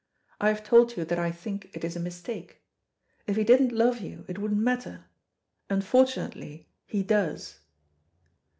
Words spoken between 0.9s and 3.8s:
you that I think it is a mistake. If he didn't